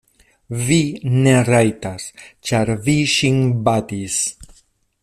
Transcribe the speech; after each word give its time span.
Vi 0.69 0.77
ne 1.27 1.35
rajtas, 1.49 2.07
ĉar 2.51 2.73
vi 2.89 2.97
ŝin 3.17 3.39
batis. 3.69 4.19